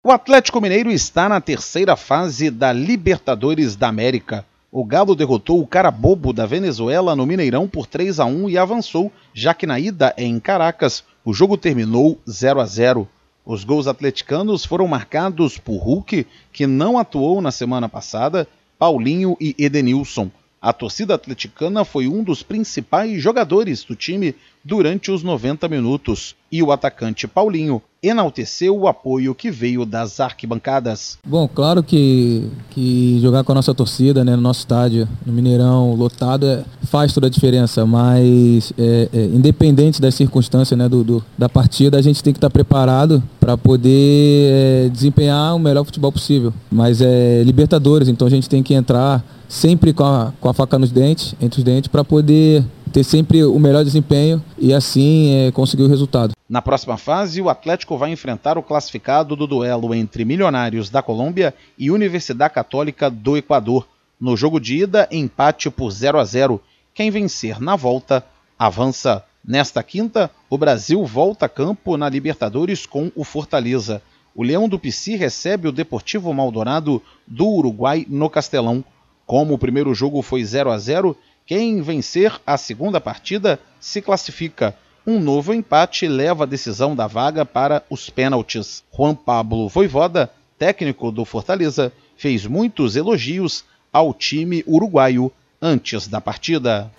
[0.00, 4.46] O Atlético Mineiro está na terceira fase da Libertadores da América.
[4.70, 8.56] O Galo derrotou o cara bobo da Venezuela no Mineirão por 3 a 1 e
[8.56, 13.08] avançou, já que na ida em Caracas o jogo terminou 0 a 0.
[13.44, 18.46] Os gols atleticanos foram marcados por Hulk, que não atuou na semana passada,
[18.78, 20.30] Paulinho e Edenilson.
[20.62, 24.32] A torcida atleticana foi um dos principais jogadores do time
[24.68, 31.18] durante os 90 minutos e o atacante Paulinho enalteceu o apoio que veio das arquibancadas.
[31.26, 35.94] Bom, claro que, que jogar com a nossa torcida né, no nosso estádio, no Mineirão,
[35.94, 41.24] lotado, é, faz toda a diferença, mas é, é, independente das circunstâncias né, do, do,
[41.36, 46.12] da partida, a gente tem que estar preparado para poder é, desempenhar o melhor futebol
[46.12, 46.52] possível.
[46.70, 50.78] Mas é Libertadores, então a gente tem que entrar sempre com a, com a faca
[50.78, 55.52] nos dentes, entre os dentes, para poder ter sempre o melhor desempenho e assim é,
[55.52, 56.32] conseguir o resultado.
[56.48, 61.54] Na próxima fase, o Atlético vai enfrentar o classificado do duelo entre Milionários da Colômbia
[61.78, 63.86] e Universidade Católica do Equador.
[64.20, 66.60] No jogo de ida, empate por 0 a 0.
[66.94, 68.24] Quem vencer na volta
[68.58, 69.24] avança.
[69.44, 74.02] Nesta quinta, o Brasil volta a campo na Libertadores com o Fortaleza.
[74.34, 78.84] O Leão do Pici recebe o Deportivo Maldonado do Uruguai no Castelão.
[79.26, 81.16] Como o primeiro jogo foi 0 a 0,
[81.48, 84.76] quem vencer a segunda partida se classifica.
[85.06, 88.84] Um novo empate leva a decisão da vaga para os pênaltis.
[88.94, 96.90] Juan Pablo Voivoda, técnico do Fortaleza, fez muitos elogios ao time uruguaio antes da partida.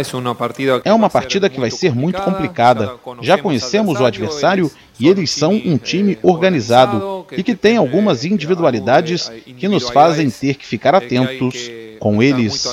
[0.84, 2.96] É uma partida que vai ser muito complicada.
[3.22, 9.30] Já conhecemos o adversário e eles são um time organizado e que tem algumas individualidades
[9.30, 12.66] que nos fazem ter que ficar atentos com eles.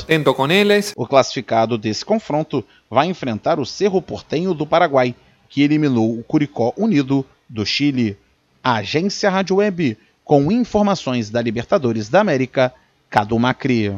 [0.97, 5.15] O classificado desse confronto vai enfrentar o Cerro Portenho do Paraguai,
[5.49, 8.17] que eliminou o Curicó Unido do Chile.
[8.63, 12.73] A agência Rádio Web, com informações da Libertadores da América,
[13.11, 13.93] Cadu Macri.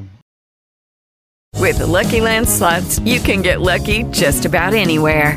[1.56, 5.36] With the Lucky Land slots, you can get lucky just about anywhere.